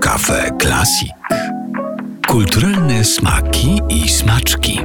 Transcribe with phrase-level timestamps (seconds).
[0.00, 1.12] Kafe Klasik.
[2.28, 4.80] Kulturalne smaki i smaczki.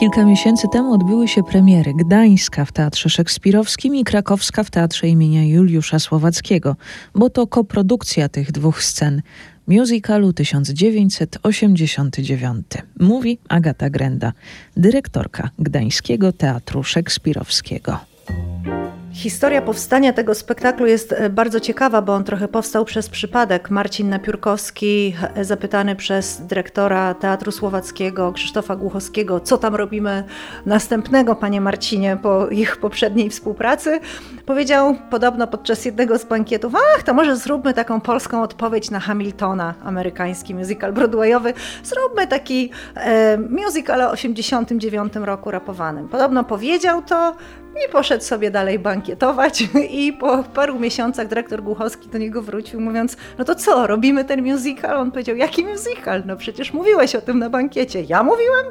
[0.00, 5.44] Kilka miesięcy temu odbyły się premiery Gdańska w Teatrze Szekspirowskim i Krakowska w Teatrze imienia
[5.44, 6.76] Juliusza Słowackiego,
[7.14, 9.22] bo to koprodukcja tych dwóch scen
[9.66, 12.66] musicalu 1989.
[13.00, 14.32] Mówi Agata Grenda,
[14.76, 17.98] dyrektorka Gdańskiego Teatru Szekspirowskiego.
[19.18, 23.70] Historia powstania tego spektaklu jest e, bardzo ciekawa, bo on trochę powstał przez przypadek.
[23.70, 30.24] Marcin Napiórkowski, e, zapytany przez dyrektora Teatru Słowackiego Krzysztofa Głuchowskiego, co tam robimy
[30.66, 34.00] następnego, panie Marcinie, po ich poprzedniej współpracy,
[34.46, 39.74] powiedział podobno podczas jednego z bankietów, ach, to może zróbmy taką polską odpowiedź na Hamiltona,
[39.84, 41.54] amerykański musical broadwayowy,
[41.84, 46.08] zróbmy taki e, musical o 89 roku rapowanym.
[46.08, 47.36] Podobno powiedział to,
[47.86, 53.16] i poszedł sobie dalej bankietować i po paru miesiącach dyrektor Głuchowski do niego wrócił mówiąc,
[53.38, 54.96] no to co, robimy ten musical?
[54.96, 56.22] On powiedział, jaki musical?
[56.26, 58.02] No przecież mówiłeś o tym na bankiecie.
[58.02, 58.66] Ja mówiłem?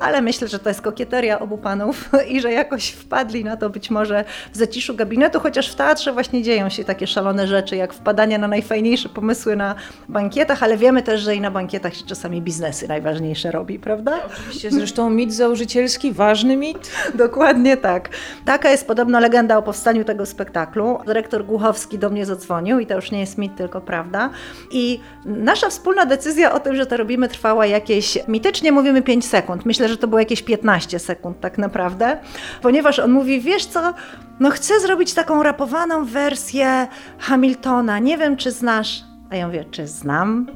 [0.00, 3.90] Ale myślę, że to jest kokieteria obu panów i że jakoś wpadli na to być
[3.90, 8.38] może w zaciszu gabinetu, chociaż w teatrze właśnie dzieją się takie szalone rzeczy, jak wpadanie
[8.38, 9.74] na najfajniejsze pomysły na
[10.08, 14.20] bankietach, ale wiemy też, że i na bankietach się czasami biznesy najważniejsze robi, prawda?
[14.26, 16.90] Oczywiście, zresztą mit założycielski, ważny mit.
[17.14, 18.08] Dokładnie tak.
[18.44, 20.98] Taka jest podobno legenda o powstaniu tego spektaklu.
[21.06, 24.30] Dyrektor Głuchowski do mnie zadzwonił i to już nie jest mit, tylko prawda.
[24.70, 29.66] I nasza wspólna decyzja o tym, że to robimy, trwała jakieś, mitycznie mówimy 5 sekund.
[29.66, 32.16] Myślę, że to było jakieś 15 sekund tak naprawdę,
[32.62, 33.94] ponieważ on mówi, wiesz co,
[34.40, 36.86] no chcę zrobić taką rapowaną wersję
[37.18, 37.98] Hamiltona.
[37.98, 40.46] Nie wiem, czy znasz a ja mówię, czy znam?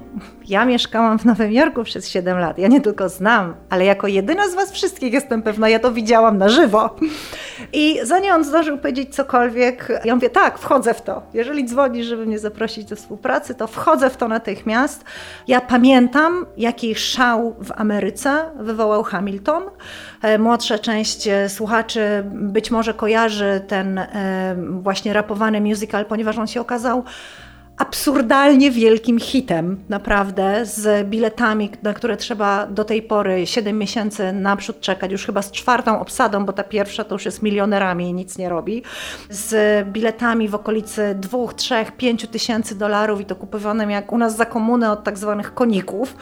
[0.49, 2.59] Ja mieszkałam w Nowym Jorku przez 7 lat.
[2.59, 6.39] Ja nie tylko znam, ale jako jedyna z Was wszystkich jestem pewna, ja to widziałam
[6.39, 6.97] na żywo.
[7.73, 11.23] I zanim on zdążył powiedzieć cokolwiek, ja mówię, tak, wchodzę w to.
[11.35, 15.05] Jeżeli dzwonisz, żeby mnie zaprosić do współpracy, to wchodzę w to natychmiast.
[15.49, 19.63] Ja pamiętam, jaki szał w Ameryce wywołał Hamilton.
[20.23, 26.47] E, młodsza część e, słuchaczy być może kojarzy ten e, właśnie rapowany musical, ponieważ on
[26.47, 27.05] się okazał
[27.79, 34.81] absurdalnie wielkim hitem, naprawdę, z biletami, na które trzeba do tej pory 7 miesięcy naprzód
[34.81, 38.39] czekać, już chyba z czwartą obsadą, bo ta pierwsza to już jest milionerami i nic
[38.39, 38.83] nie robi,
[39.31, 44.37] z biletami w okolicy 2, 3, 5 tysięcy dolarów i to kupowanym jak u nas
[44.37, 46.17] za komuny od tak zwanych koników.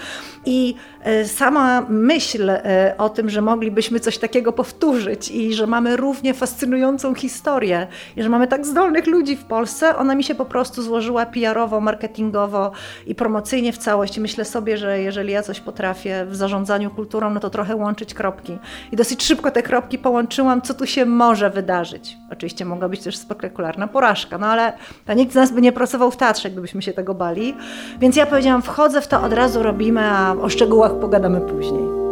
[0.46, 5.96] I e, sama myśl e, o tym, że moglibyśmy coś takiego powtórzyć i że mamy
[5.96, 7.86] równie fascynującą historię
[8.16, 11.80] i że mamy tak zdolnych ludzi w Polsce, ona mi się po prostu złożyła PR-owo,
[11.80, 12.70] marketingowo
[13.06, 14.18] i promocyjnie w całość.
[14.18, 18.58] myślę sobie, że jeżeli ja coś potrafię w zarządzaniu kulturą, no to trochę łączyć kropki.
[18.92, 22.16] I dosyć szybko te kropki połączyłam, co tu się może wydarzyć.
[22.32, 24.72] Oczywiście mogła być też spektakularna porażka, no ale
[25.16, 27.54] nikt z nas by nie pracował w teatrze, gdybyśmy się tego bali.
[28.00, 32.05] Więc ja powiedziałam, wchodzę w to, od razu robimy, a o szczegółach pogadamy później.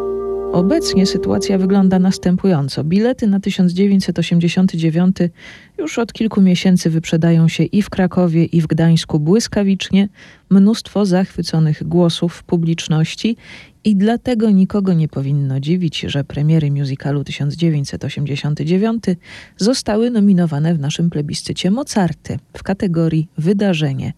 [0.54, 2.84] Obecnie sytuacja wygląda następująco.
[2.84, 5.16] Bilety na 1989
[5.78, 10.08] już od kilku miesięcy wyprzedają się i w Krakowie, i w Gdańsku błyskawicznie.
[10.50, 13.36] Mnóstwo zachwyconych głosów publiczności
[13.84, 19.04] i dlatego nikogo nie powinno dziwić, że premiery musicalu 1989
[19.56, 24.12] zostały nominowane w naszym plebiscycie Mozarty w kategorii Wydarzenie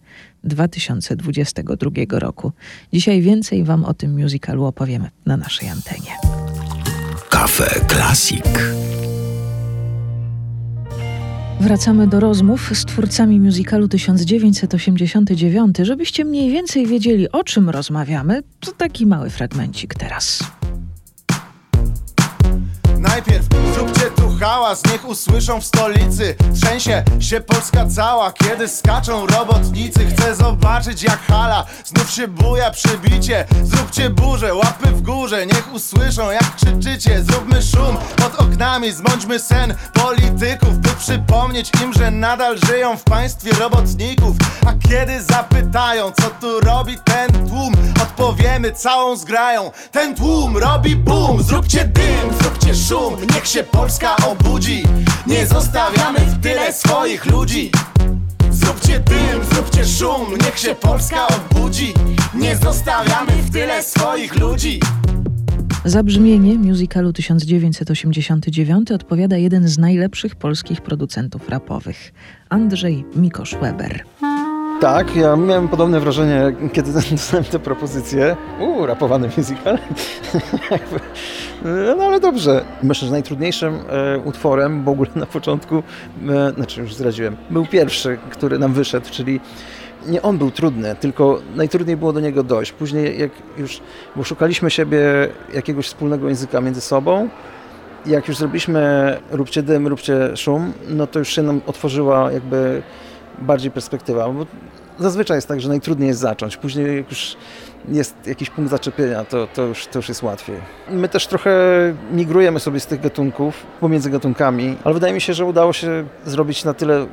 [0.47, 2.51] 2022 roku.
[2.93, 6.11] Dzisiaj więcej Wam o tym musicalu opowiemy na naszej antenie.
[7.29, 8.73] Kafe Klasik.
[11.59, 15.77] Wracamy do rozmów z twórcami musicalu 1989.
[15.81, 20.43] Żebyście mniej więcej wiedzieli, o czym rozmawiamy, to taki mały fragmencik teraz.
[22.99, 23.46] Najpierw
[24.39, 26.35] hałas, niech usłyszą w stolicy.
[26.61, 30.05] Trzęsie się Polska cała, kiedy skaczą robotnicy.
[30.05, 33.45] Chcę zobaczyć jak hala, znów się buja przybicie.
[33.63, 37.23] Zróbcie burzę, łapy w górze, niech usłyszą jak krzyczycie.
[37.23, 43.51] Zróbmy szum pod oknami, zmądźmy sen polityków By przypomnieć im, że nadal żyją w państwie
[43.51, 44.35] robotników.
[44.67, 47.73] A kiedy zapytają, co tu robi ten tłum
[48.03, 49.71] Odpowiemy całą zgrają.
[49.91, 54.83] Ten tłum robi boom, zróbcie dym, zróbcie szum Niech się Polska obudzi.
[55.27, 57.71] Nie zostawiamy w tyle swoich ludzi.
[58.51, 61.93] Zróbcie dym, zróbcie szum Niech się Polska obudzi.
[62.33, 64.79] Nie zostawiamy w tyle swoich ludzi.
[65.85, 72.13] Za brzmienie musicalu 1989 odpowiada jeden z najlepszych polskich producentów rapowych
[72.49, 74.03] Andrzej Mikosz Weber.
[74.81, 76.41] Tak, ja miałem podobne wrażenie,
[76.73, 78.35] kiedy dostałem tę propozycję.
[78.59, 79.77] Uuu, rapowany musical.
[81.97, 82.65] no ale dobrze.
[82.83, 85.83] Myślę, że najtrudniejszym e, utworem w ogóle na początku,
[86.29, 89.39] e, znaczy już zdradziłem, był pierwszy, który nam wyszedł, czyli
[90.07, 92.71] nie on był trudny, tylko najtrudniej było do niego dojść.
[92.71, 93.81] Później jak już,
[94.15, 94.99] bo szukaliśmy siebie
[95.53, 97.29] jakiegoś wspólnego języka między sobą,
[98.05, 102.81] jak już zrobiliśmy róbcie dym, róbcie szum, no to już się nam otworzyła jakby
[103.39, 104.29] bardziej perspektywa.
[104.29, 104.45] Bo
[104.99, 106.57] zazwyczaj jest tak, że najtrudniej jest zacząć.
[106.57, 107.37] Później jak już
[107.87, 110.55] jest jakiś punkt zaczepienia, to, to, już, to już jest łatwiej.
[110.89, 111.51] My też trochę
[112.11, 116.65] migrujemy sobie z tych gatunków, pomiędzy gatunkami, ale wydaje mi się, że udało się zrobić
[116.65, 117.07] na tyle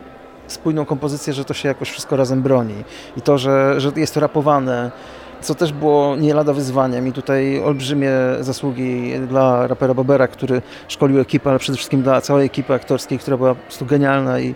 [0.47, 2.85] spójną kompozycję, że to się jakoś wszystko razem broni.
[3.17, 4.91] I to, że, że jest to rapowane,
[5.41, 8.11] co też było nie lada wyzwaniem i tutaj olbrzymie
[8.41, 13.37] zasługi dla rapera Bobera, który szkolił ekipę, ale przede wszystkim dla całej ekipy aktorskiej, która
[13.37, 14.55] była po prostu genialna i,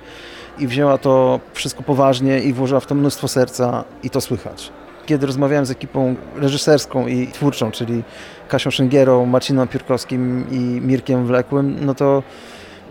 [0.59, 4.73] i wzięła to wszystko poważnie i włożyła w to mnóstwo serca i to słychać.
[5.07, 8.03] Kiedy rozmawiałem z ekipą reżyserską i twórczą, czyli
[8.49, 12.23] Kasią Szęgierą, Marcinem Piórkowskim i Mirkiem Wlekłym, no to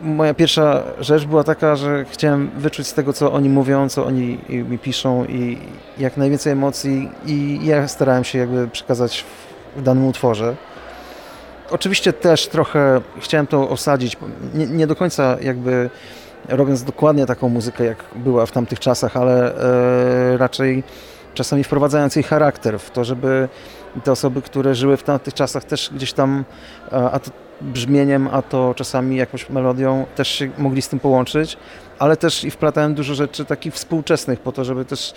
[0.02, 4.38] moja pierwsza rzecz była taka, że chciałem wyczuć z tego, co oni mówią, co oni
[4.50, 5.58] mi piszą i
[5.98, 9.26] jak najwięcej emocji i ja starałem się jakby przekazać
[9.76, 10.56] w danym utworze.
[11.70, 14.18] Oczywiście też trochę chciałem to osadzić,
[14.54, 15.90] nie, nie do końca jakby
[16.48, 20.84] robiąc dokładnie taką muzykę, jak była w tamtych czasach, ale e, raczej
[21.34, 23.50] czasami wprowadzając jej charakter w to, żeby
[24.04, 26.46] te osoby, które żyły w tamtych czasach też gdzieś tam,
[26.92, 31.58] a to brzmieniem, a to czasami jakąś melodią też się mogli z tym połączyć,
[32.00, 35.14] ale też i wplatałem dużo rzeczy takich współczesnych po to, żeby też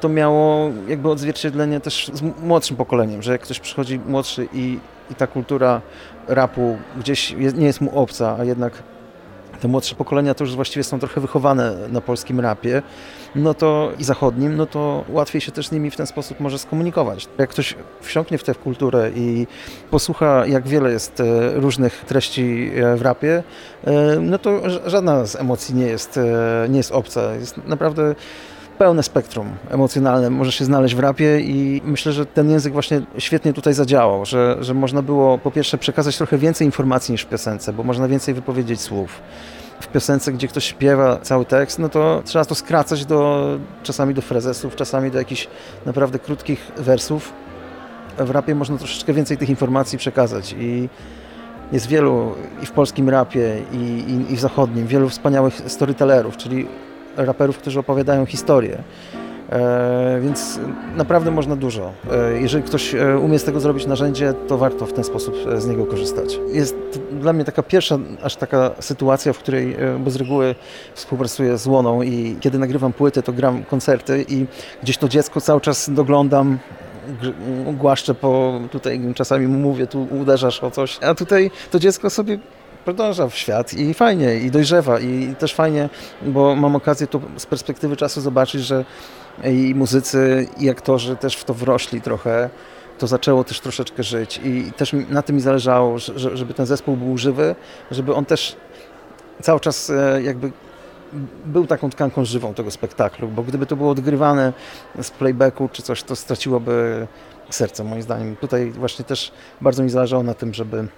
[0.00, 4.78] to miało jakby odzwierciedlenie też z młodszym pokoleniem, że jak ktoś przychodzi młodszy i,
[5.10, 5.80] i ta kultura
[6.28, 8.72] rapu gdzieś jest, nie jest mu obca, a jednak
[9.60, 12.82] te młodsze pokolenia to już właściwie są trochę wychowane na polskim rapie,
[13.34, 16.58] no to i zachodnim, no to łatwiej się też z nimi w ten sposób może
[16.58, 17.28] skomunikować.
[17.38, 19.46] Jak ktoś wsiąknie w tę kulturę i
[19.90, 21.24] posłucha, jak wiele jest e,
[21.54, 23.42] różnych treści e, w rapie,
[23.84, 24.60] e, no to
[24.90, 26.20] żadna z emocji nie jest,
[26.68, 27.34] nie jest obca.
[27.34, 28.14] Jest naprawdę
[28.80, 33.52] pełne spektrum emocjonalne może się znaleźć w rapie i myślę, że ten język właśnie świetnie
[33.52, 37.72] tutaj zadziałał, że, że można było po pierwsze przekazać trochę więcej informacji niż w piosence,
[37.72, 39.22] bo można więcej wypowiedzieć słów.
[39.80, 43.46] W piosence, gdzie ktoś śpiewa cały tekst, no to trzeba to skracać do,
[43.82, 45.48] czasami do frezesów, czasami do jakichś
[45.86, 47.32] naprawdę krótkich wersów.
[48.18, 50.88] W rapie można troszeczkę więcej tych informacji przekazać i
[51.72, 56.66] jest wielu i w polskim rapie, i, i, i w zachodnim, wielu wspaniałych storytellerów, czyli
[57.24, 58.82] raperów, którzy opowiadają historię.
[59.50, 60.60] E, więc
[60.96, 61.92] naprawdę można dużo.
[62.12, 65.66] E, jeżeli ktoś e, umie z tego zrobić narzędzie, to warto w ten sposób z
[65.66, 66.38] niego korzystać.
[66.52, 66.76] Jest
[67.12, 70.54] dla mnie taka pierwsza aż taka sytuacja, w której, bo z reguły
[70.94, 74.46] współpracuję z Łoną i kiedy nagrywam płyty, to gram koncerty i
[74.82, 76.58] gdzieś to dziecko cały czas doglądam,
[77.66, 82.38] głaszczę po, tutaj czasami mówię, tu uderzasz o coś, a tutaj to dziecko sobie
[82.84, 85.88] podąża w świat i fajnie, i dojrzewa i też fajnie,
[86.22, 88.84] bo mam okazję tu z perspektywy czasu zobaczyć, że
[89.44, 92.50] i muzycy, i aktorzy też w to wrośli trochę.
[92.98, 95.98] To zaczęło też troszeczkę żyć i też na tym mi zależało,
[96.34, 97.54] żeby ten zespół był żywy,
[97.90, 98.56] żeby on też
[99.42, 100.52] cały czas e, jakby
[101.46, 104.52] był taką tkanką żywą tego spektaklu, bo gdyby to było odgrywane
[105.02, 107.06] z playbacku czy coś, to straciłoby
[107.50, 108.36] serce moim zdaniem.
[108.36, 110.88] Tutaj właśnie też bardzo mi zależało na tym, żeby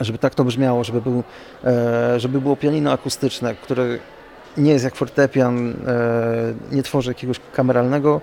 [0.00, 1.22] żeby tak to brzmiało, żeby, był,
[1.64, 3.98] e, żeby było pianino akustyczne, które
[4.56, 8.20] nie jest jak fortepian, e, nie tworzy jakiegoś kameralnego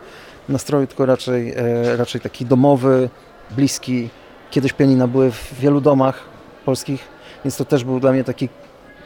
[0.50, 3.10] nastroju, tylko raczej, e, raczej taki domowy,
[3.52, 4.10] bliski.
[4.52, 6.24] Kiedyś pianina były w wielu domach
[6.66, 7.08] polskich,
[7.46, 8.50] więc to też był dla mnie taki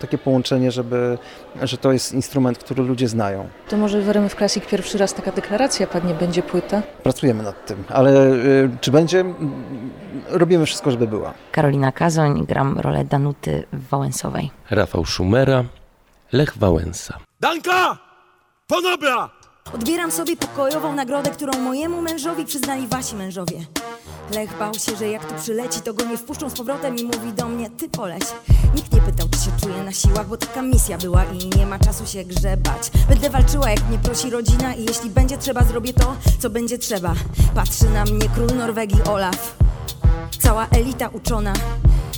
[0.05, 1.17] takie połączenie, żeby,
[1.61, 3.47] że to jest instrument, który ludzie znają.
[3.69, 6.81] To może w RMF Classic pierwszy raz taka deklaracja padnie, będzie płyta?
[7.03, 9.25] Pracujemy nad tym, ale y, czy będzie?
[10.29, 11.33] Robimy wszystko, żeby była.
[11.51, 14.51] Karolina Kazoń, gram rolę Danuty Wałęsowej.
[14.69, 15.63] Rafał Szumera,
[16.31, 17.19] Lech Wałęsa.
[17.39, 17.97] Danka!
[18.67, 19.29] Ponobra!
[19.73, 23.57] Odbieram sobie pokojową nagrodę, którą mojemu mężowi przyznali wasi mężowie.
[24.33, 27.33] Lech bał się, że jak tu przyleci, to go nie wpuszczą z powrotem i mówi
[27.33, 28.23] do mnie, ty poleś.
[28.75, 31.79] Nikt nie pytał, czy się czuję na siłach, bo taka misja była i nie ma
[31.79, 32.91] czasu się grzebać.
[33.09, 37.13] Będę walczyła, jak mnie prosi rodzina i jeśli będzie trzeba, zrobię to, co będzie trzeba.
[37.55, 39.57] Patrzy na mnie król Norwegii Olaf.
[40.39, 41.53] Cała elita uczona.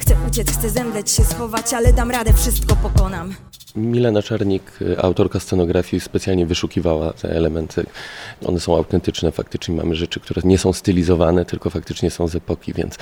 [0.02, 3.36] Chcę uciec, chcę zemdleć się, schować, ale dam radę, wszystko pokonam.
[3.76, 4.72] Milena Czarnik,
[5.02, 7.86] autorka scenografii, specjalnie wyszukiwała te elementy.
[8.46, 12.74] One są autentyczne, faktycznie mamy rzeczy, które nie są stylizowane, tylko faktycznie są z epoki,
[12.74, 12.98] więc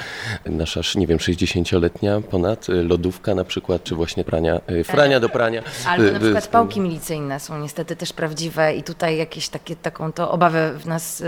[0.45, 5.63] nasza, nie wiem, 60-letnia ponad lodówka na przykład, czy właśnie prania, frania do prania.
[5.87, 10.31] Albo na przykład pałki milicyjne są niestety też prawdziwe i tutaj jakieś takie, taką to
[10.31, 11.23] obawę w nas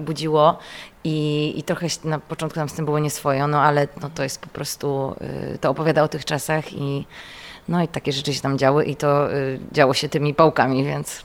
[0.00, 0.58] budziło
[1.04, 4.40] i, I trochę na początku nam z tym było nieswojo, no ale no, to jest
[4.40, 5.16] po prostu,
[5.60, 7.06] to opowiada o tych czasach i
[7.68, 11.24] no i takie rzeczy się tam działy i to y, działo się tymi pałkami, więc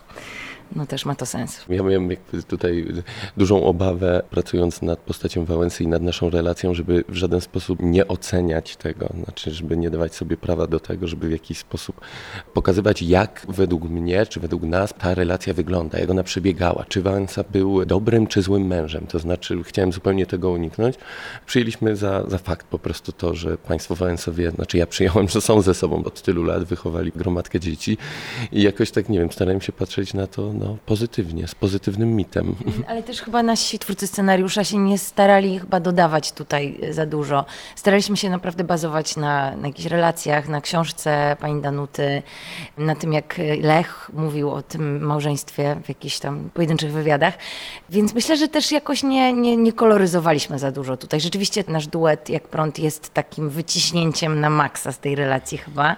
[0.75, 1.65] no też ma to sens.
[1.69, 2.09] Ja miałem
[2.47, 2.85] tutaj
[3.37, 8.07] dużą obawę, pracując nad postacią Wałęsy i nad naszą relacją, żeby w żaden sposób nie
[8.07, 12.01] oceniać tego, znaczy, żeby nie dawać sobie prawa do tego, żeby w jakiś sposób
[12.53, 17.43] pokazywać, jak według mnie, czy według nas ta relacja wygląda, jak ona przebiegała, czy Wałęsa
[17.51, 20.95] był dobrym, czy złym mężem, to znaczy chciałem zupełnie tego uniknąć.
[21.45, 25.61] Przyjęliśmy za, za fakt po prostu to, że państwo Wałęsowie, znaczy ja przyjąłem, że są
[25.61, 27.97] ze sobą od tylu lat, wychowali gromadkę dzieci
[28.51, 32.55] i jakoś tak, nie wiem, starałem się patrzeć na to no, pozytywnie, z pozytywnym mitem.
[32.87, 37.45] Ale też chyba nasi twórcy scenariusza się nie starali chyba dodawać tutaj za dużo.
[37.75, 42.23] Staraliśmy się naprawdę bazować na, na jakichś relacjach, na książce pani Danuty,
[42.77, 47.37] na tym jak Lech mówił o tym małżeństwie w jakichś tam pojedynczych wywiadach.
[47.89, 51.21] Więc myślę, że też jakoś nie, nie, nie koloryzowaliśmy za dużo tutaj.
[51.21, 55.95] Rzeczywiście nasz duet jak prąd jest takim wyciśnięciem na maksa z tej relacji chyba.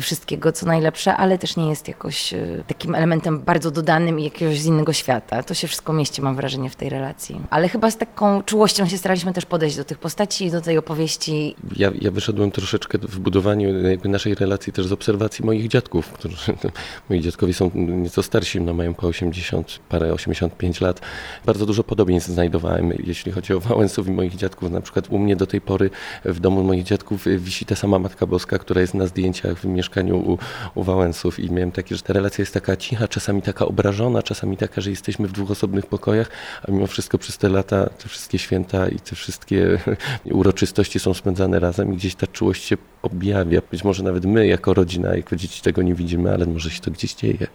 [0.00, 4.60] Wszystkiego co najlepsze, ale też nie jest jakoś e, takim elementem bardzo dodanym i jakiegoś
[4.60, 5.42] z innego świata.
[5.42, 7.40] To się wszystko mieści, mam wrażenie, w tej relacji.
[7.50, 11.56] Ale chyba z taką czułością się staraliśmy też podejść do tych postaci, do tej opowieści.
[11.76, 13.68] Ja, ja wyszedłem troszeczkę w budowaniu
[14.04, 16.36] naszej relacji też z obserwacji moich dziadków, którzy,
[17.10, 21.00] moi dziadkowie są nieco starsi, no mają po 80, parę 85 lat.
[21.46, 24.70] Bardzo dużo podobieństw znajdowałem, jeśli chodzi o Wałęsów i moich dziadków.
[24.70, 25.90] Na przykład u mnie do tej pory
[26.24, 30.16] w domu moich dziadków wisi ta sama Matka Boska, która jest na zdjęciach w mieszkaniu
[30.16, 30.38] u,
[30.74, 34.22] u Wałęsów i miałem takie, że ta relacja jest taka cicha, czasami taka obrażona, obrażona,
[34.22, 36.30] czasami taka, że jesteśmy w dwóch osobnych pokojach,
[36.68, 39.78] a mimo wszystko przez te lata, te wszystkie święta i te wszystkie
[40.24, 43.60] uroczystości są spędzane razem i gdzieś ta czułość się objawia.
[43.70, 46.90] Być może nawet my jako rodzina, jako dzieci tego nie widzimy, ale może się to
[46.90, 47.46] gdzieś dzieje.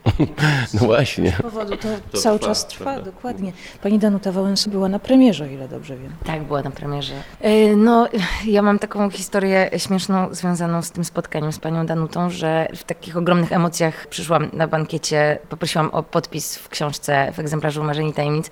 [0.73, 1.31] No właśnie.
[1.31, 3.11] Z powodu to, to cały trwa, czas trwa, prawda?
[3.11, 3.51] dokładnie.
[3.83, 6.13] Pani Danuta Wałęsa była na premierze, o ile dobrze wiem.
[6.25, 7.13] Tak, była na premierze.
[7.41, 8.07] E, no,
[8.45, 13.17] ja mam taką historię śmieszną związaną z tym spotkaniem z panią Danutą, że w takich
[13.17, 18.49] ogromnych emocjach przyszłam na bankiecie, poprosiłam o podpis w książce, w egzemplarzu Marzeni Tajemnic.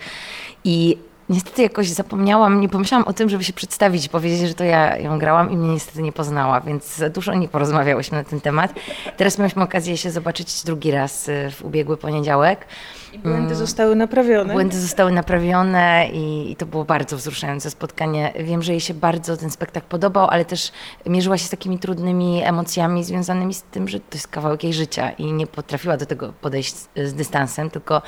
[0.64, 0.98] I
[1.30, 4.98] Niestety jakoś zapomniałam, nie pomyślałam o tym, żeby się przedstawić i powiedzieć, że to ja
[4.98, 8.74] ją grałam i mnie niestety nie poznała, więc za dużo nie porozmawiałyśmy na ten temat.
[9.18, 12.68] Teraz mieliśmy okazję się zobaczyć drugi raz y, w ubiegły poniedziałek.
[13.14, 13.56] I błędy mm.
[13.56, 14.54] zostały naprawione.
[14.54, 18.34] Błędy zostały naprawione i, i, to było bardzo wzruszające spotkanie.
[18.40, 20.72] Wiem, że jej się bardzo ten spektakl podobał, ale też
[21.06, 25.10] mierzyła się z takimi trudnymi emocjami związanymi z tym, że to jest kawałek jej życia
[25.10, 28.02] i nie potrafiła do tego podejść z, z dystansem, tylko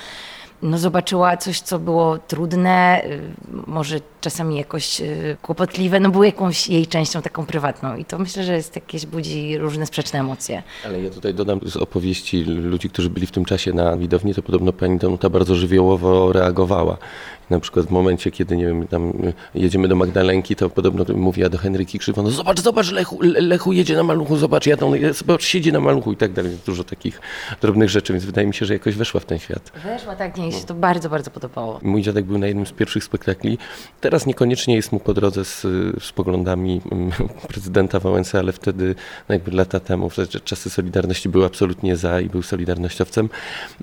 [0.61, 3.21] no, zobaczyła coś, co było trudne, y,
[3.67, 8.43] może czasami jakoś y, kłopotliwe, no było jakąś jej częścią taką prywatną i to myślę,
[8.43, 10.63] że jest jakieś, budzi różne sprzeczne emocje.
[10.85, 14.41] Ale ja tutaj dodam z opowieści ludzi, którzy byli w tym czasie na widowni, to
[14.41, 16.97] podobno pani Danuta bardzo żywiołowo reagowała
[17.49, 19.13] na przykład w momencie, kiedy nie wiem, tam
[19.55, 23.95] jedziemy do Magdalenki, to podobno mówiła do Henryki Krzywo, no zobacz, zobacz, Lechu, Lechu jedzie
[23.95, 26.57] na maluchu, zobacz, jadą, zobacz, siedzi na maluchu i tak dalej.
[26.65, 27.21] Dużo takich
[27.61, 29.71] drobnych rzeczy, więc wydaje mi się, że jakoś weszła w ten świat.
[29.83, 31.79] Weszła, tak, nie, się to bardzo, bardzo podobało.
[31.81, 33.57] Mój dziadek był na jednym z pierwszych spektakli.
[34.09, 35.61] Teraz niekoniecznie jest mu po drodze z,
[36.03, 37.11] z poglądami mm,
[37.47, 38.95] prezydenta Wałęsy, ale wtedy,
[39.29, 43.29] no jakby lata temu, w czasy Solidarności był absolutnie za i był solidarnościowcem.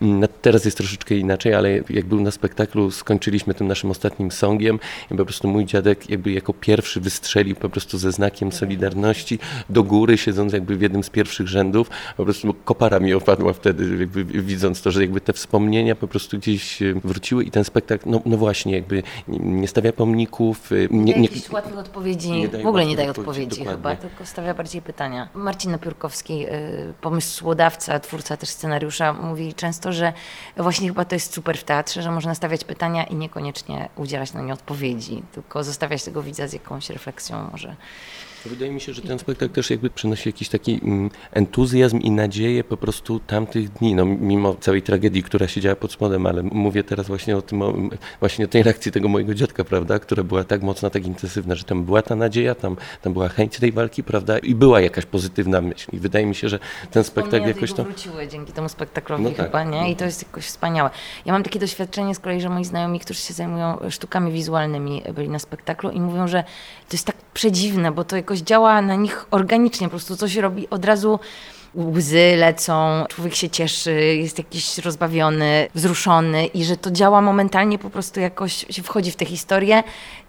[0.02, 4.78] Mm, teraz jest troszeczkę inaczej, ale jak był na spektaklu, skończyliśmy tym naszym ostatnim songiem
[5.10, 9.38] i po prostu mój dziadek jakby jako pierwszy wystrzelił po prostu ze znakiem Solidarności
[9.70, 11.90] do góry, siedząc jakby w jednym z pierwszych rzędów.
[12.16, 16.38] Po prostu kopara mi opadła wtedy, jakby widząc to, że jakby te wspomnienia po prostu
[16.38, 20.72] gdzieś wróciły i ten spektakl, no, no właśnie, jakby nie stawia pomników.
[20.72, 24.54] Y, nie, nie, nie łatwych odpowiedzi, nie w ogóle nie daje odpowiedzi chyba, tylko stawia
[24.54, 25.28] bardziej pytania.
[25.34, 30.12] Marcin Napiórkowski, y, pomysłodawca, twórca też scenariusza, mówi często, że
[30.56, 34.40] właśnie chyba to jest super w teatrze, że można stawiać pytania i niekoniecznie udzielać na
[34.40, 37.76] nie odpowiedzi, tylko zostawiać tego widza z jakąś refleksją może.
[38.46, 42.64] Wydaje mi się, że ten spektakl też jakby przynosi jakiś taki mm, entuzjazm i nadzieję
[42.64, 46.84] po prostu tamtych dni, no mimo całej tragedii, która się działa pod spodem, ale mówię
[46.84, 50.62] teraz właśnie o tym, właśnie o tej reakcji tego mojego dziadka, prawda, która była tak
[50.62, 54.38] mocna, tak intensywna, że tam była ta nadzieja, tam, tam była chęć tej walki, prawda,
[54.38, 56.58] i była jakaś pozytywna myśl i wydaje mi się, że
[56.90, 57.84] ten spektakl jakoś to...
[57.84, 59.90] wróciły dzięki temu spektaklowi no tak, chyba, nie?
[59.90, 60.90] I to jest jakoś wspaniałe.
[61.24, 65.28] Ja mam takie doświadczenie z kolei, że moi znajomi, którzy się zajmują sztukami wizualnymi, byli
[65.28, 66.44] na spektaklu i mówią, że
[66.88, 70.36] to jest tak przedziwne, bo to jakoś jakoś działa na nich organicznie, po prostu coś
[70.36, 71.20] robi od razu
[71.74, 77.90] łzy lecą, człowiek się cieszy, jest jakiś rozbawiony, wzruszony i że to działa momentalnie, po
[77.90, 79.82] prostu jakoś się wchodzi w tę historię.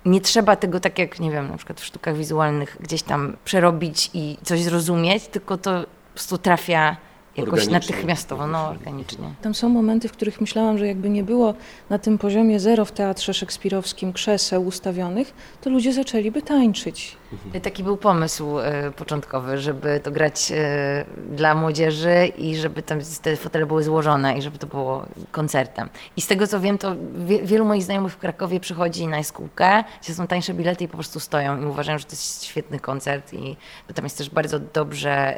[0.05, 4.09] Nie trzeba tego tak jak, nie wiem, na przykład w sztukach wizualnych gdzieś tam przerobić
[4.13, 6.97] i coś zrozumieć, tylko to po prostu trafia
[7.37, 9.29] jakoś natychmiastowo, no organicznie.
[9.41, 11.53] Tam są momenty, w których myślałam, że jakby nie było
[11.89, 17.17] na tym poziomie zero w teatrze szekspirowskim krzeseł ustawionych, to ludzie zaczęliby tańczyć.
[17.33, 17.61] Mhm.
[17.61, 23.35] Taki był pomysł y, początkowy, żeby to grać y, dla młodzieży i żeby tam te
[23.35, 25.89] fotele były złożone i żeby to było koncertem.
[26.17, 29.83] I z tego co wiem, to wie, wielu moich znajomych w Krakowie przychodzi na skółkę,
[30.01, 33.33] gdzie są tańsze bilety i po prostu stoją i uważają, że to jest świetny koncert
[33.33, 33.57] i
[33.93, 35.37] tam jest też bardzo dobrze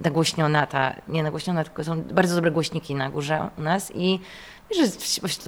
[0.00, 4.20] nagłośniona ta, nie nagłośniona, tylko są bardzo dobre głośniki na górze u nas i
[4.80, 4.88] że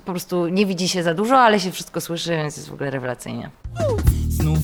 [0.05, 2.91] po prostu nie widzi się za dużo, ale się wszystko słyszy, więc jest w ogóle
[2.91, 3.51] rewelacyjnie.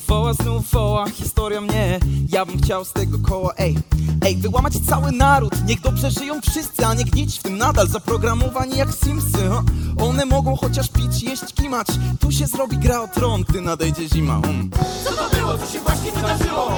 [0.07, 3.77] Woła, znów woła, historia mnie Ja bym chciał z tego koła, ej
[4.25, 8.77] Ej, wyłamać cały naród Niech dobrze żyją wszyscy, a nie gnić w tym nadal Zaprogramowani
[8.77, 9.63] jak Simsy ha?
[10.01, 11.87] One mogą chociaż pić, jeść, kimać
[12.19, 14.69] Tu się zrobi gra o tron, gdy nadejdzie zima um.
[15.03, 16.71] Co to było, co się właśnie wydarzyło?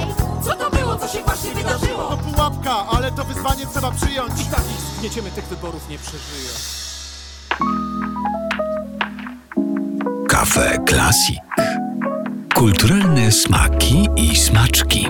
[0.44, 2.02] Co to było, co się właśnie wydarzyło?
[2.02, 6.52] To pułapka, ale to wyzwanie trzeba przyjąć I tak ich zgnieciemy, tych wyborów nie przeżyją
[10.28, 11.38] Kafe Klasik.
[12.54, 15.06] Kulturalne smaki i smaczki.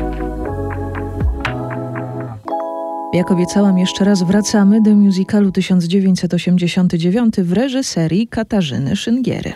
[3.13, 9.53] Jak obiecałam, jeszcze raz wracamy do musicalu 1989 w reżyserii Katarzyny Szyngiery.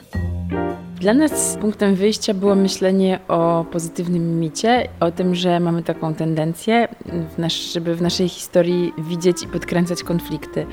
[1.00, 6.88] Dla nas punktem wyjścia było myślenie o pozytywnym micie, o tym, że mamy taką tendencję,
[7.34, 10.66] w nasz, żeby w naszej historii widzieć i podkręcać konflikty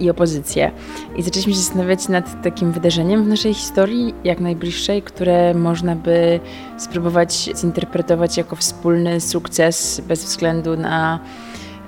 [0.00, 0.70] i opozycję.
[1.16, 6.40] I zaczęliśmy się zastanawiać nad takim wydarzeniem w naszej historii, jak najbliższej, które można by
[6.78, 11.20] spróbować zinterpretować jako wspólny sukces bez względu na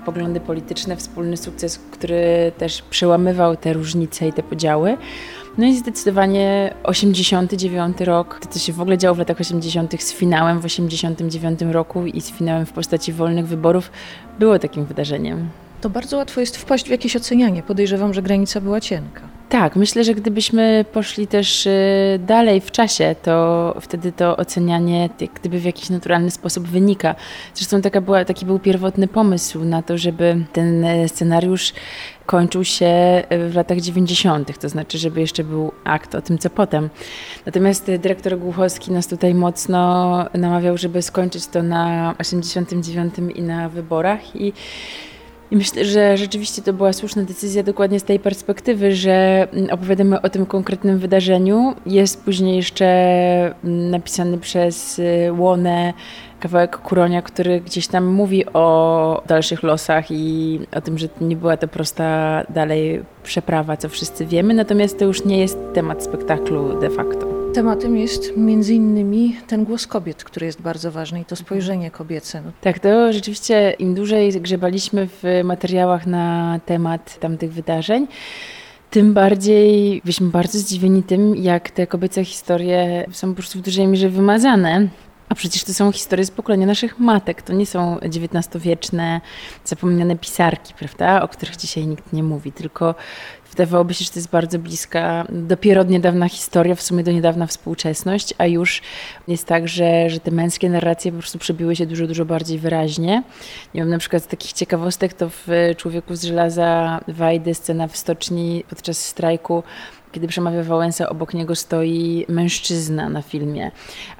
[0.04, 4.96] poglądy polityczne, wspólny sukces, który też przełamywał te różnice i te podziały.
[5.58, 10.02] No i zdecydowanie 89 rok, to co się w ogóle działo w latach 80.
[10.02, 13.90] z finałem w 89 roku i z finałem w postaci wolnych wyborów
[14.38, 15.48] było takim wydarzeniem.
[15.82, 17.62] To bardzo łatwo jest wpaść w jakieś ocenianie.
[17.62, 19.20] Podejrzewam, że granica była cienka.
[19.48, 25.58] Tak, myślę, że gdybyśmy poszli też y, dalej w czasie, to wtedy to ocenianie gdyby
[25.58, 27.14] w jakiś naturalny sposób wynika.
[27.54, 31.72] Zresztą taka była, taki był pierwotny pomysł na to, żeby ten e, scenariusz
[32.26, 36.50] kończył się e, w latach 90., to znaczy, żeby jeszcze był akt o tym, co
[36.50, 36.90] potem.
[37.46, 44.36] Natomiast dyrektor Głuchowski nas tutaj mocno namawiał, żeby skończyć to na 89 i na wyborach
[44.36, 44.52] i
[45.52, 50.20] i myślę, że rzeczywiście to była słuszna decyzja dokładnie z tej perspektywy, że mm, opowiadamy
[50.20, 51.74] o tym konkretnym wydarzeniu.
[51.86, 52.86] Jest później jeszcze
[53.64, 55.92] mm, napisany przez y, Łonę
[56.40, 61.56] kawałek Kuronia, który gdzieś tam mówi o dalszych losach i o tym, że nie była
[61.56, 66.90] to prosta dalej przeprawa, co wszyscy wiemy, natomiast to już nie jest temat spektaklu de
[66.90, 67.31] facto.
[67.54, 72.42] Tematem jest między innymi ten głos kobiet, który jest bardzo ważny i to spojrzenie kobiece.
[72.44, 72.52] No.
[72.60, 78.06] Tak, to rzeczywiście im dłużej grzebaliśmy w materiałach na temat tamtych wydarzeń,
[78.90, 83.86] tym bardziej byliśmy bardzo zdziwieni tym, jak te kobiece historie są po prostu w dużej
[83.86, 84.88] mierze wymazane.
[85.28, 87.42] A przecież to są historie z pokolenia naszych matek.
[87.42, 89.20] To nie są XIX-wieczne,
[89.64, 92.94] zapomniane pisarki, prawda, o których dzisiaj nikt nie mówi, tylko
[93.52, 97.46] wydawałoby się, że to jest bardzo bliska, dopiero od niedawna historia, w sumie do niedawna
[97.46, 98.82] współczesność, a już
[99.28, 103.22] jest tak, że, że te męskie narracje po prostu przebiły się dużo, dużo bardziej wyraźnie.
[103.74, 107.96] Nie wiem, na przykład z takich ciekawostek to w Człowieku z żelaza Wajdy scena w
[107.96, 109.62] stoczni podczas strajku
[110.12, 113.70] kiedy przemawia Wałęsa, obok niego stoi mężczyzna na filmie.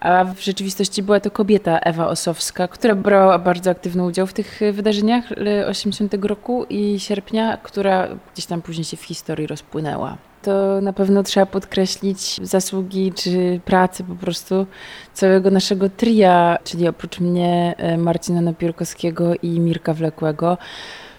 [0.00, 4.60] A w rzeczywistości była to kobieta, Ewa Osowska, która brała bardzo aktywny udział w tych
[4.72, 5.24] wydarzeniach
[5.66, 11.22] 80 roku i sierpnia, która gdzieś tam później się w historii rozpłynęła to na pewno
[11.22, 14.66] trzeba podkreślić zasługi czy pracę po prostu
[15.14, 20.58] całego naszego tria, czyli oprócz mnie e, Marcina Napiórkowskiego i Mirka Wlekłego.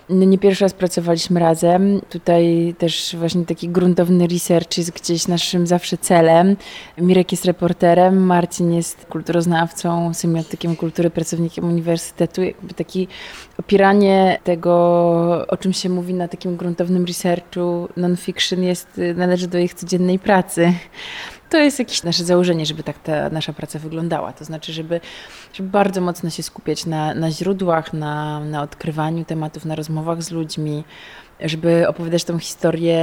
[0.10, 2.02] No nie pierwszy raz pracowaliśmy razem.
[2.10, 6.56] Tutaj też właśnie taki gruntowny research jest gdzieś naszym zawsze celem.
[6.98, 12.44] Mirek jest reporterem, Marcin jest kulturoznawcą, semiotykiem kultury, pracownikiem uniwersytetu.
[12.44, 13.08] Jakby taki
[13.60, 14.74] opieranie tego,
[15.48, 20.74] o czym się mówi na takim gruntownym researchu non-fiction jest, należy do ich codziennej pracy
[21.54, 24.34] to jest jakieś nasze założenie, żeby tak ta nasza praca wyglądała.
[24.34, 25.02] To znaczy, żeby,
[25.54, 30.32] żeby bardzo mocno się skupiać na, na źródłach, na, na odkrywaniu tematów, na rozmowach z
[30.32, 30.84] ludźmi,
[31.40, 33.00] żeby opowiadać tą historię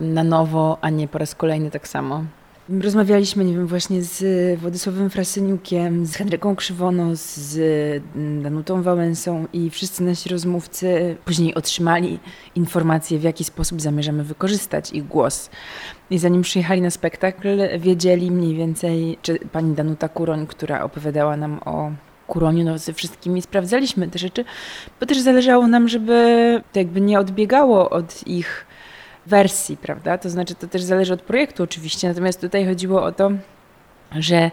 [0.00, 2.24] na nowo, a nie po raz kolejny tak samo.
[2.68, 7.58] Rozmawialiśmy, nie wiem, właśnie z Władysławem Frasyniukiem, z Henryką Krzywoną, z
[8.42, 12.18] Danutą Wałęsą i wszyscy nasi rozmówcy później otrzymali
[12.54, 15.50] informacje, w jaki sposób zamierzamy wykorzystać ich głos.
[16.10, 17.48] I zanim przyjechali na spektakl,
[17.78, 21.92] wiedzieli mniej więcej, czy pani Danuta Kuroń, która opowiadała nam o
[22.26, 24.44] Kuroniu, no ze wszystkimi sprawdzaliśmy te rzeczy,
[25.00, 28.66] bo też zależało nam, żeby to jakby nie odbiegało od ich
[29.26, 30.18] wersji, prawda?
[30.18, 33.30] To znaczy, to też zależy od projektu oczywiście, natomiast tutaj chodziło o to,
[34.12, 34.50] że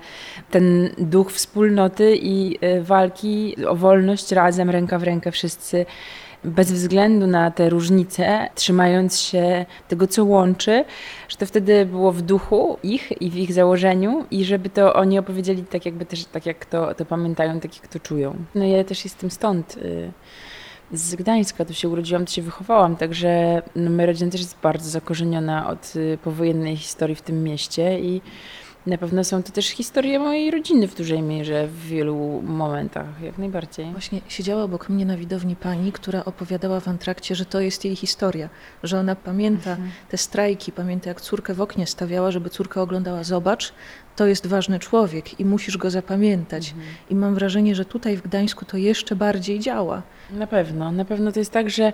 [0.51, 5.85] ten duch wspólnoty i e, walki o wolność razem, ręka w rękę wszyscy,
[6.43, 10.85] bez względu na te różnice, trzymając się tego, co łączy,
[11.29, 15.19] że to wtedy było w duchu ich i w ich założeniu i żeby to oni
[15.19, 18.35] opowiedzieli tak jakby też, tak jak to, to pamiętają, tak jak to czują.
[18.55, 19.77] No ja też jestem stąd.
[19.77, 20.11] Y
[20.93, 24.89] z Gdańska, tu się urodziłam, tu się wychowałam, także no, moja rodzina też jest bardzo
[24.89, 28.21] zakorzeniona od y, powojennej historii w tym mieście i
[28.85, 33.37] na pewno są to też historie mojej rodziny w dużej mierze w wielu momentach, jak
[33.37, 33.91] najbardziej.
[33.91, 37.95] Właśnie siedziała obok mnie na widowni pani, która opowiadała w antrakcie, że to jest jej
[37.95, 38.49] historia,
[38.83, 39.91] że ona pamięta mhm.
[40.09, 43.73] te strajki, pamięta jak córkę w oknie stawiała, żeby córka oglądała, zobacz,
[44.21, 46.69] to jest ważny człowiek i musisz go zapamiętać.
[46.69, 46.87] Mhm.
[47.09, 50.01] I mam wrażenie, że tutaj w Gdańsku to jeszcze bardziej działa.
[50.31, 51.93] Na pewno, na pewno to jest tak, że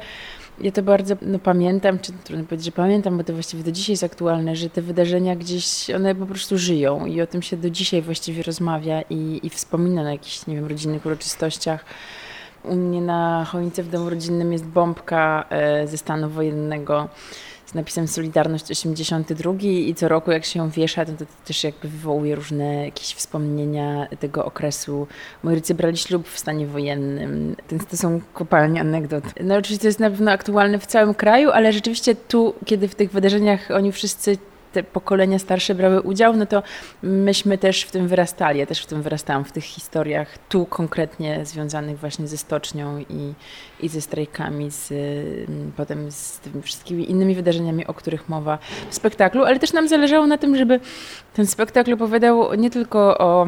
[0.62, 3.94] ja to bardzo no, pamiętam, czy trudno powiedzieć, że pamiętam, bo to właściwie do dzisiaj
[3.94, 7.70] jest aktualne, że te wydarzenia gdzieś, one po prostu żyją i o tym się do
[7.70, 11.86] dzisiaj właściwie rozmawia i, i wspomina na jakichś, nie wiem, rodzinnych uroczystościach.
[12.64, 17.10] U mnie na choince w domu rodzinnym jest bombka e, ze stanu wojennego
[17.68, 21.88] z napisem Solidarność 82 i co roku jak się ją wiesza, to, to też jakby
[21.88, 25.08] wywołuje różne jakieś wspomnienia tego okresu.
[25.44, 29.24] Moi rodzice brali ślub w stanie wojennym, więc to są kopalnie anegdot.
[29.44, 32.96] No oczywiście to jest na pewno aktualne w całym kraju, ale rzeczywiście tu, kiedy w
[32.96, 34.38] tych wydarzeniach oni wszyscy
[34.74, 36.64] te pokolenia starsze brały udział, no to
[37.04, 38.60] myśmy też w tym wyrastali.
[38.60, 43.34] Ja też w tym wyrastałam, w tych historiach tu konkretnie związanych właśnie ze stocznią i,
[43.80, 44.92] i ze strajkami, z,
[45.50, 48.58] mm, potem z tymi wszystkimi innymi wydarzeniami, o których mowa
[48.90, 50.80] w spektaklu, ale też nam zależało na tym, żeby
[51.34, 53.48] ten spektakl opowiadał nie tylko o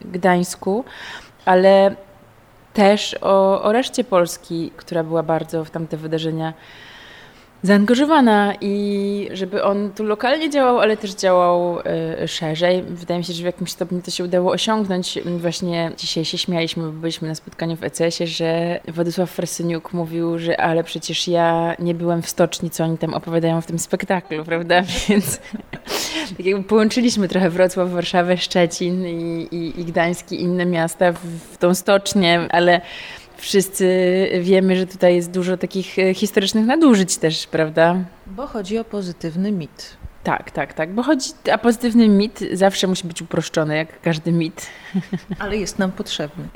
[0.00, 0.84] Gdańsku,
[1.44, 1.96] ale
[2.72, 6.52] też o, o reszcie Polski, która była bardzo w tamte wydarzenia
[7.62, 11.80] zaangażowana i żeby on tu lokalnie działał, ale też działał
[12.24, 12.82] y, szerzej.
[12.82, 15.18] Wydaje mi się, że w jakimś stopniu to się udało osiągnąć.
[15.38, 20.60] Właśnie dzisiaj się śmialiśmy, bo byliśmy na spotkaniu w ECS-ie, że Władysław Frasyniuk mówił, że
[20.60, 24.82] ale przecież ja nie byłem w stoczni, co oni tam opowiadają w tym spektaklu, prawda?
[25.08, 25.40] Więc
[26.36, 31.18] tak jakby połączyliśmy trochę Wrocław, Warszawę, Szczecin i, i, i Gdańsk i inne miasta w,
[31.52, 32.80] w tą stocznię, ale
[33.38, 33.86] wszyscy
[34.40, 37.96] wiemy, że tutaj jest dużo takich e, historycznych nadużyć też, prawda?
[38.26, 39.96] Bo chodzi o pozytywny mit.
[40.24, 44.66] Tak, tak, tak, bo chodzi, a pozytywny mit zawsze musi być uproszczony, jak każdy mit.
[45.38, 46.48] Ale jest nam potrzebny.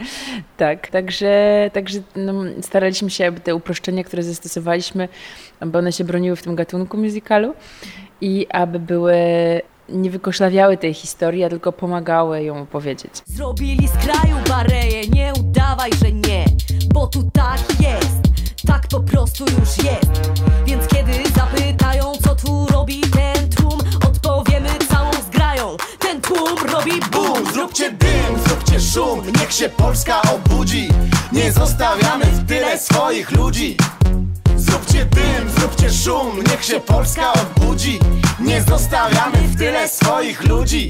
[0.56, 5.08] tak, także, także no, staraliśmy się, aby te uproszczenia, które zastosowaliśmy,
[5.60, 7.54] aby one się broniły w tym gatunku musicalu
[8.20, 9.14] i aby były
[9.88, 13.12] nie wykoszlawiały tej historii, a tylko pomagały ją opowiedzieć.
[13.26, 15.32] Zrobili z kraju bareję, nie
[15.72, 16.44] udawaj, że nie,
[16.94, 18.20] bo tu tak jest,
[18.66, 20.32] tak po prostu już jest.
[20.66, 25.76] Więc kiedy zapytają, co tu robi ten tłum, odpowiemy całą zgrają.
[25.98, 30.88] Ten tłum robi bum, zróbcie dym, zróbcie szum, niech się Polska obudzi.
[31.32, 33.76] Nie zostawiamy w tyle swoich ludzi.
[34.56, 37.98] Zróbcie dym, zróbcie szum, niech się Polska odbudzi
[38.40, 40.88] Nie zostawiamy w tyle swoich ludzi